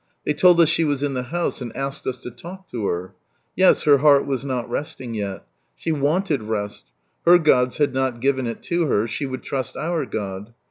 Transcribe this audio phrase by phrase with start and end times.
[0.25, 3.13] They told us she was in the house, and asked us to talk to her.
[3.55, 5.45] Yes, her heart was not resting yet.
[5.75, 6.85] She wanted rest.
[7.23, 10.55] Her gods had not given it to her; she would trust our God.